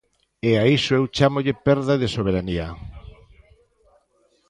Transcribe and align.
E 0.49 0.51
a 0.61 0.63
iso 0.77 0.91
eu 0.99 1.05
chámolle 1.15 1.53
perda 1.65 1.95
de 2.01 2.07
soberanía. 2.15 2.67